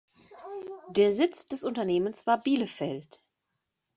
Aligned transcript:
Der 0.89 1.11
Sitz 1.11 1.45
des 1.45 1.63
Unternehmens 1.63 2.25
war 2.25 2.41
Bielefeld. 2.41 3.21